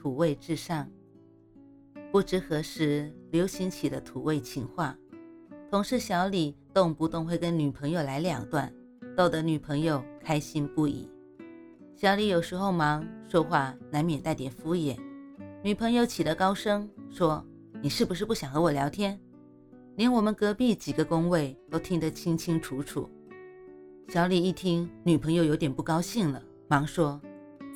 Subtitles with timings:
[0.00, 0.88] 土味至上。
[2.10, 4.96] 不知何时流行起了土味情话，
[5.70, 8.72] 同事小李动不动会跟女朋友来两段，
[9.14, 11.06] 逗得女朋友开心不已。
[11.94, 14.96] 小李有时候忙，说话难免带点敷衍，
[15.62, 17.44] 女朋友起了高声说
[17.82, 19.20] ：“你是不是不想和我聊天？”
[19.96, 23.06] 连我们隔壁几个工位都听得清清楚楚。
[24.08, 27.20] 小李一听，女朋友有点不高兴了，忙说。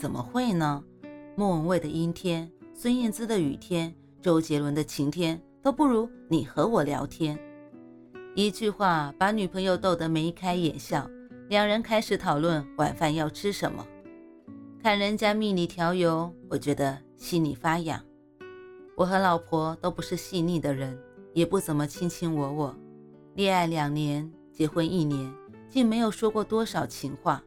[0.00, 0.82] 怎么会呢？
[1.36, 7.36] 莫文蔚的阴天，孙燕姿的雨天，周杰伦的晴天，都不如你和我聊天。
[8.36, 11.10] 一句话把女朋友逗得眉开眼笑，
[11.48, 13.84] 两人开始讨论晚饭要吃什么。
[14.80, 18.00] 看人家蜜里调油，我觉得心里发痒。
[18.94, 20.96] 我和老婆都不是细腻的人，
[21.32, 22.76] 也不怎么卿卿我我。
[23.34, 25.34] 恋爱两年，结婚一年，
[25.68, 27.42] 竟没有说过多少情话。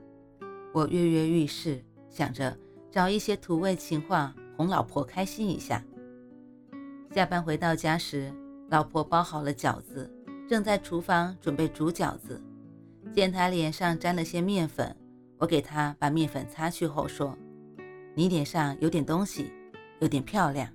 [0.73, 1.81] 我跃跃欲试。
[2.09, 2.57] 想着
[2.91, 5.83] 找一些土味情话哄老婆开心一下。
[7.13, 8.33] 下班回到家时，
[8.69, 10.11] 老婆包好了饺子，
[10.47, 12.41] 正在厨房准备煮饺子。
[13.13, 14.95] 见她脸上沾了些面粉，
[15.37, 17.37] 我给她把面粉擦去后说
[18.13, 19.51] ：“你脸上有点东西，
[19.99, 20.69] 有点漂亮。”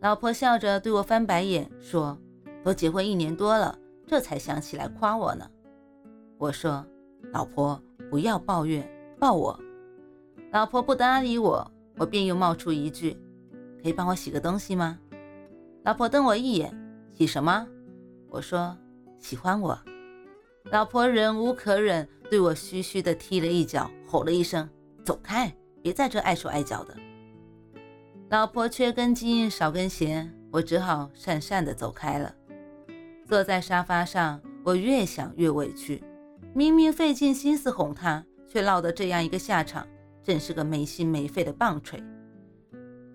[0.00, 2.18] 老婆笑着对我翻白眼说
[2.62, 5.50] ：“都结婚一年多了，这才想起来夸我呢。”
[6.38, 6.84] 我说
[7.32, 8.86] ：“老婆不要抱怨，
[9.18, 9.58] 抱我。”
[10.56, 13.14] 老婆不搭理我，我便又冒出一句
[13.82, 14.98] ：“可以帮我洗个东西吗？”
[15.84, 16.74] 老婆瞪我一眼
[17.12, 17.68] ：“洗什么？”
[18.30, 18.74] 我说
[19.20, 19.78] ：“喜欢我。”
[20.72, 24.66] 老婆忍无可忍，对我嘘嘘地踢了一脚，吼了一声
[25.04, 26.96] ：“走开，别在这碍手碍脚的。”
[28.30, 32.34] 老婆缺根筋少根弦，我只好讪讪地走开了。
[33.26, 36.02] 坐在沙发上，我越想越委屈，
[36.54, 39.86] 明明费尽心思哄她，却落得这样一个下场。
[40.26, 42.02] 真是个没心没肺的棒槌。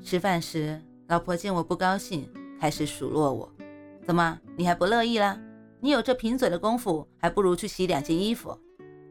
[0.02, 3.54] 吃饭时，老婆见我不高兴，开始数落我
[4.02, 5.38] ：“怎么，你还不乐意啦？
[5.82, 8.58] 你有这贫嘴的功夫，还不如去洗两件衣服。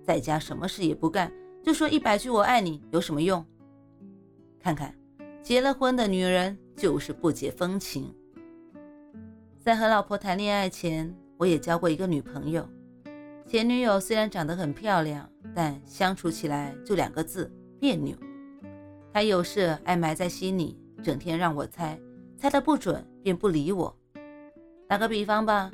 [0.03, 1.31] 在家什么事也不干，
[1.62, 3.44] 就说一百句我爱你，有什么用？
[4.59, 4.94] 看看，
[5.43, 8.15] 结了婚的女人就是不解风情。
[9.59, 12.66] 在和老婆谈恋爱前，我也交过一个女朋友。
[13.47, 18.15] 前女友虽然长得很漂亮，但相处起来就两个字。”别扭，
[19.11, 21.99] 他有事爱埋在心里，整天让我猜，
[22.37, 23.97] 猜得不准便不理我。
[24.87, 25.71] 打个比方吧，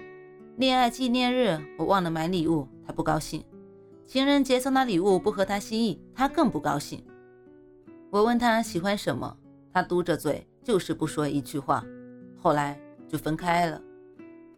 [0.56, 3.42] 恋爱纪念日我忘了买礼物，他不高兴；
[4.06, 7.04] 情人节送他礼物不合他心意，他更不高兴。
[8.10, 9.36] 我问他喜欢什么，
[9.72, 11.84] 他嘟着嘴就是不说一句话。
[12.40, 13.82] 后来就分开了，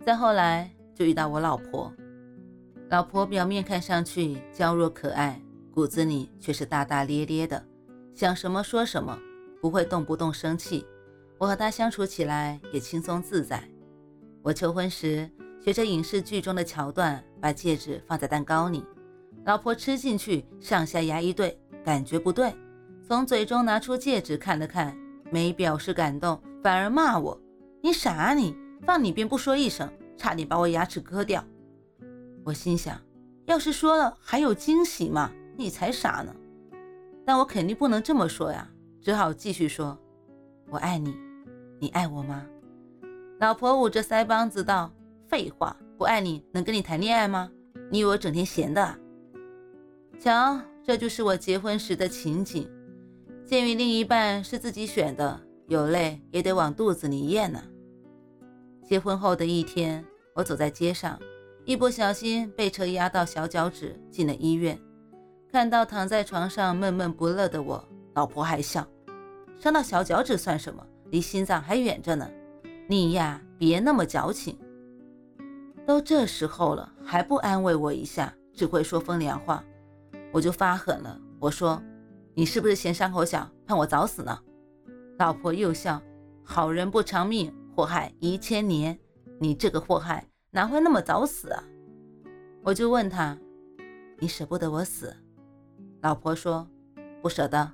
[0.04, 1.90] 再后来就遇到我老婆。
[2.90, 5.40] 老婆表面看上去娇弱可爱。
[5.78, 7.64] 骨子里却是大大咧咧的，
[8.12, 9.16] 想什么说什么，
[9.62, 10.84] 不会动不动生气。
[11.38, 13.62] 我和他相处起来也轻松自在。
[14.42, 15.30] 我求婚时
[15.62, 18.84] 学着影视剧中的桥段，把戒指放在蛋糕里，
[19.44, 22.52] 老婆吃进去，上下牙一对，感觉不对，
[23.06, 24.98] 从嘴中拿出戒指看了看，
[25.30, 27.40] 没表示感动，反而骂我
[27.80, 28.52] ：“你傻啊你，
[28.84, 31.44] 放你便不说一声，差点把我牙齿割掉。”
[32.42, 33.00] 我心想，
[33.46, 35.30] 要是说了还有惊喜吗？
[35.58, 36.32] 你才傻呢！
[37.26, 38.70] 但我肯定不能这么说呀，
[39.00, 39.98] 只好继续说
[40.70, 41.12] ：“我爱你，
[41.80, 42.46] 你爱我吗？”
[43.40, 44.88] 老婆捂着腮帮子道
[45.26, 47.50] ：“废话，不爱你能跟你谈恋爱吗？
[47.90, 48.96] 你以为我整天闲的？”
[50.20, 52.70] 瞧，这就是我结婚时的情景。
[53.44, 57.60] 鉴于另一半是自己选的，有泪也得往肚子里咽呢。
[58.84, 60.04] 结婚后的一天，
[60.36, 61.18] 我走在街上，
[61.64, 64.78] 一不小心被车压到小脚趾，进了医院。
[65.50, 67.82] 看到躺在床上闷闷不乐的我，
[68.14, 68.86] 老婆还笑
[69.58, 70.86] ：“伤到小脚趾算什么？
[71.10, 72.30] 离心脏还远着呢。
[72.86, 74.58] 你呀，别那么矫情。
[75.86, 79.64] 都这时候了，还不安慰我一下，只会说风凉话。
[80.30, 81.82] 我就发狠了，我说：
[82.34, 84.38] 你是不是嫌伤口小，盼我早死呢？
[85.18, 86.00] 老婆又笑：
[86.44, 88.98] 好人不长命，祸害一千年。
[89.40, 91.64] 你这个祸害，哪会那么早死啊？
[92.62, 93.38] 我就问他：
[94.18, 95.16] 你舍不得我死？
[96.00, 96.68] 老婆说
[97.20, 97.72] ：“不舍得。”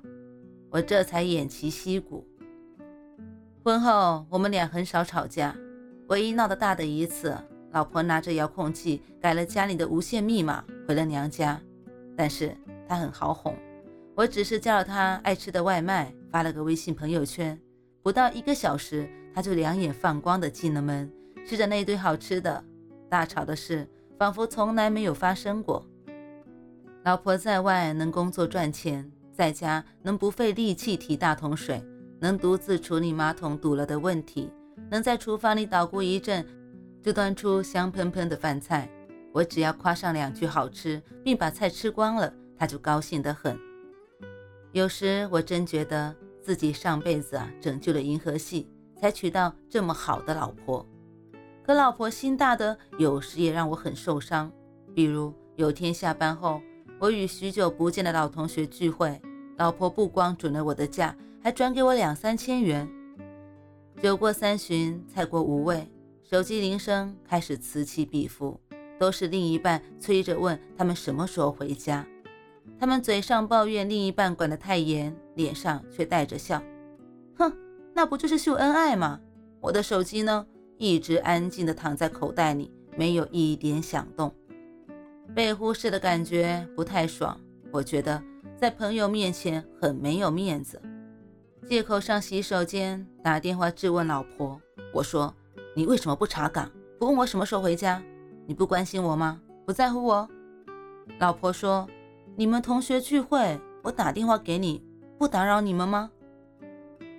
[0.71, 2.27] 我这才偃旗息鼓。
[3.63, 5.55] 婚后我们俩很少吵架，
[6.07, 7.37] 唯一闹得大的一次，
[7.71, 11.61] 老婆拿着遥控器改了家里的无线密码，回了娘家。
[12.17, 12.55] 但是
[12.87, 13.55] 她很好哄，
[14.15, 17.57] 我只是叫了她爱吃的外卖，发了个微信朋友圈，
[18.03, 21.09] 不到一个小时，她就两眼放光的进了门，
[21.45, 22.63] 吃着那堆好吃的，
[23.09, 23.87] 大吵的事
[24.19, 25.87] 仿佛从来没有发生过。
[27.05, 31.79] 老婆在外能工作赚钱，在家能不费力气提大桶水。
[32.19, 34.51] 能独自处理马桶堵了的问题，
[34.89, 36.43] 能在厨房里捣鼓一阵
[37.03, 38.89] 就端出香喷喷的饭菜。
[39.31, 43.55] 我只要夸上两句好吃，并把菜吃光了，他就高兴得很。
[44.71, 48.67] 有时我真觉得自己上辈子啊拯救了银河系，
[48.99, 50.83] 才娶到这么好的老婆。
[51.63, 54.51] 可老婆心大的，有时也让我很受伤。
[54.95, 56.59] 比如有天下班后，
[57.05, 59.21] 我与许久不见的老同学聚会，
[59.57, 61.15] 老婆不光准了我的假。
[61.39, 62.89] 还转给我两三千元。
[64.01, 65.87] 酒过三巡，菜过五味，
[66.23, 68.59] 手机铃声开始此起彼伏，
[68.97, 72.03] 都是另一半催着问他们什么时候回家。
[72.79, 76.59] 他们嘴上抱怨另一半管得太严，脸上却带着笑。
[77.37, 77.53] 哼，
[77.93, 79.19] 那不就是秀恩爱吗？
[79.61, 80.47] 我的手机呢，
[80.79, 84.33] 一直安静地躺在口袋里，没有一点响动。
[85.33, 87.39] 被忽视的感觉不太爽，
[87.71, 88.21] 我觉得
[88.57, 90.81] 在朋友面前很没有面子。
[91.67, 94.61] 借口上洗手间，打电话质问老婆。
[94.93, 95.33] 我说
[95.75, 96.69] ：“你为什么不查岗？
[96.99, 98.01] 不问我什么时候回家？
[98.45, 99.41] 你不关心我吗？
[99.65, 100.29] 不在乎我？”
[101.19, 101.87] 老婆说
[102.37, 104.83] ：“你们同学聚会，我打电话给你，
[105.17, 106.11] 不打扰你们吗？”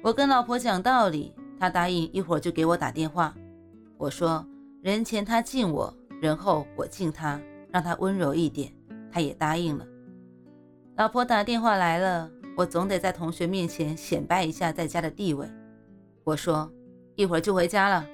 [0.02, 3.34] 我跟老婆讲道理，她答应一会儿就给我打电话。
[3.98, 4.46] 我说
[4.80, 7.40] ：“人前她敬我，人后我敬她，
[7.76, 8.72] 让他温柔一点。”
[9.12, 9.86] 他也答应了。
[10.96, 12.30] 老婆打电话来了。
[12.56, 15.46] 我总得在同学面前显摆一下在家的地位。
[16.24, 16.72] 我说
[17.14, 18.06] ：“一会儿就回家了，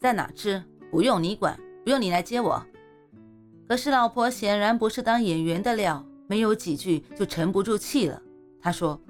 [0.00, 0.60] 在哪吃
[0.90, 2.60] 不用你管，不用你来接我。”
[3.68, 8.20] 可是老婆显然不是当演员的料，没有几句就沉不住气了。
[8.60, 9.00] 她说：“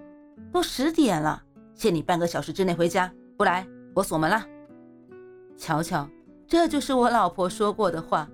[0.52, 1.42] 都十点了，
[1.74, 4.46] 限你半个小时之内回家，不来我锁门了。”
[5.56, 6.06] 瞧瞧，
[6.46, 8.28] 这就是我老婆说过的话。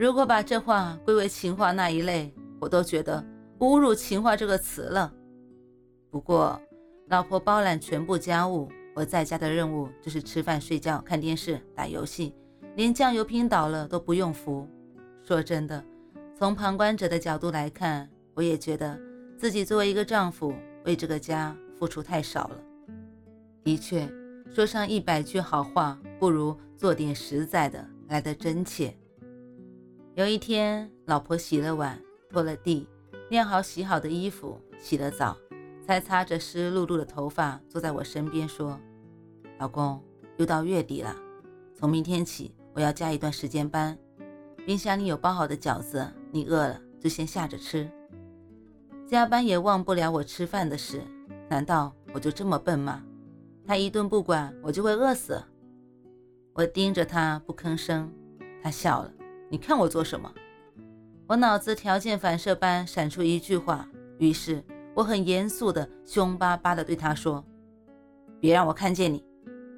[0.00, 3.22] 如果把这话归为情话那一类，我都觉得
[3.58, 5.12] 侮辱“情话”这个词了。
[6.08, 6.58] 不过，
[7.08, 12.34] 老婆包揽全部家务，我在家的任务就是吃饭、睡觉、看电视、打游戏，
[12.76, 14.66] 连酱油瓶倒了都不用扶。
[15.22, 15.84] 说真的，
[16.34, 18.98] 从旁观者的角度来看，我也觉得
[19.36, 20.54] 自己作为一个丈夫，
[20.86, 22.56] 为这个家付出太少了。
[23.62, 24.10] 的确，
[24.50, 28.96] 说上一百句好话，不如做点实在的来得真切。
[30.14, 32.86] 有一天，老婆洗了碗、拖了地、
[33.30, 35.36] 晾好洗好的衣服、洗了澡。
[35.86, 38.78] 才擦着湿漉漉的头发，坐在我身边说
[39.58, 40.00] ：“老公，
[40.36, 41.16] 又到月底了，
[41.74, 43.98] 从明天起我要加一段时间班。
[44.64, 47.90] 冰箱里有包好的饺子，你饿了就先下着吃。
[49.08, 51.02] 加班也忘不了我吃饭的事，
[51.48, 53.02] 难道我就这么笨吗？
[53.66, 55.42] 他一顿不管，我就会饿死？”
[56.54, 58.12] 我盯着他不吭声，
[58.62, 59.12] 他笑了
[59.50, 60.32] ：“你看我做什么？”
[61.28, 63.86] 我脑子条件反射般闪出一句话，
[64.18, 64.64] 于是。
[64.92, 67.42] 我很严肃的、凶巴巴的对他说
[68.40, 69.24] ：“别让我看见你，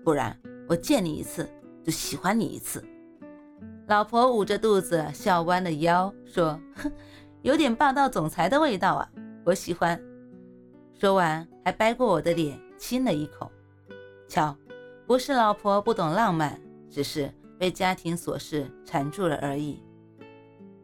[0.02, 1.48] 不然我见你一次
[1.84, 2.82] 就喜欢你一次。”
[3.86, 6.90] 老婆捂着肚子笑弯了腰说：“哼，
[7.42, 9.08] 有点霸道总裁的味道啊，
[9.44, 10.00] 我喜欢。”
[10.98, 13.52] 说完还掰过我的脸亲了一口。
[14.26, 14.56] 瞧，
[15.06, 16.58] 不是老婆不懂浪漫，
[16.90, 17.30] 只是
[17.62, 19.80] 被家庭琐事缠住了而已。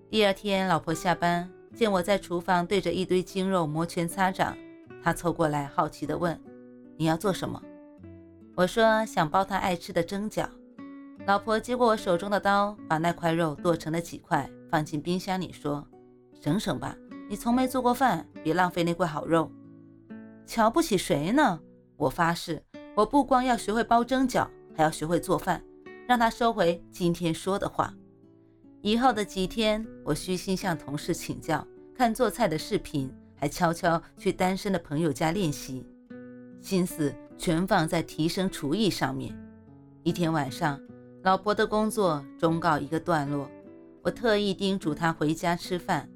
[0.09, 1.51] 第二天，老婆下班。
[1.75, 4.57] 见我在厨房对着一堆精肉摩拳擦掌，
[5.03, 6.41] 她凑过来好奇地问
[6.97, 7.61] ：“你要做什么？”
[8.55, 10.47] 我说：“想包他爱吃的蒸饺。”
[11.27, 15.85] 老婆接过我手中的刀，把那块肉剁成了几块，放进冰箱里，说
[16.41, 16.97] ：“省省吧，
[17.29, 19.51] 你从没做过饭，别浪费那块好肉。”
[20.47, 21.59] 瞧不起谁呢？
[21.97, 22.63] 我发誓，
[22.95, 25.61] 我不光要学会包蒸饺，还要学会做饭。
[26.09, 27.95] 让他收回今天说的话。
[28.81, 31.63] 以后的几天，我虚心向同事请教，
[31.95, 35.87] 看做菜的视频，还悄悄去单身的朋友家练习，
[36.63, 39.39] 心思全放在提升厨艺上面。
[40.03, 40.81] 一天晚上，
[41.25, 43.47] 老婆的工作终告一个段落，
[44.01, 46.09] 我特意叮嘱她回家吃饭。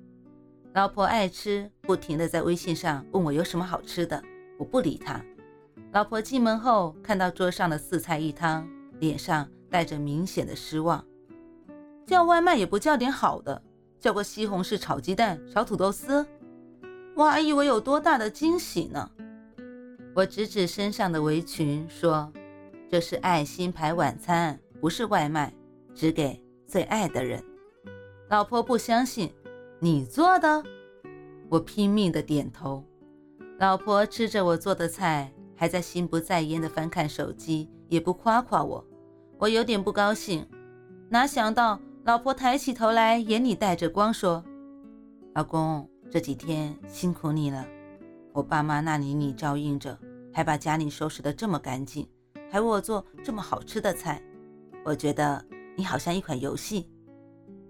[0.73, 4.23] 老婆爱吃，不停地在微信上问我有什么好吃的，
[4.59, 5.23] 我不理她。
[5.93, 8.67] 老婆进门后，看到桌上的四菜一汤，
[8.99, 11.05] 脸上带着明显的失望。
[12.07, 13.63] 叫外卖也不叫点好的，
[13.99, 16.27] 叫个西红柿炒鸡蛋、炒土豆丝，
[17.17, 19.11] 我还以为有多大的惊喜呢。
[20.15, 22.31] 我指指身上的围裙说
[22.91, 25.55] ：“这是爱心牌晚餐，不是外卖，
[25.95, 27.43] 只给最爱的人。
[28.29, 29.33] 老婆不相信，
[29.79, 30.63] 你做的？
[31.49, 32.85] 我拼命的点头。
[33.59, 38.85] 老婆吃着我做的菜，还在心不在焉的翻看手机，也不夸夸我。
[39.43, 40.47] 我有点不高兴，
[41.09, 44.45] 哪想到老婆抬起头来，眼里带着光，说
[45.35, 47.67] ：“老公，这几天辛苦你了。
[48.33, 49.99] 我爸妈那里你照应着，
[50.33, 52.09] 还把家里收拾得这么干净，
[52.53, 54.23] 还为我做这么好吃的菜。
[54.85, 55.45] 我觉得
[55.75, 56.89] 你好像一款游戏。”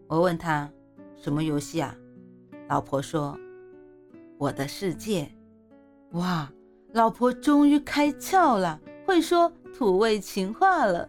[0.09, 0.71] 我问他
[1.17, 1.97] ：“什么游戏啊？”
[2.69, 3.35] 老婆说
[4.37, 5.27] ：“我的世界。”
[6.13, 6.53] 哇，
[6.93, 11.09] 老婆终于开窍了，会说土味情话了。